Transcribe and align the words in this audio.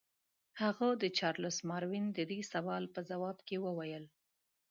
هغه 0.61 0.87
د 1.01 1.03
چارلس 1.17 1.57
ماروین 1.69 2.05
د 2.13 2.19
دې 2.31 2.39
سوال 2.53 2.83
په 2.93 2.99
ځواب 3.09 3.37
کې 3.47 3.57
وویل. 3.65 4.05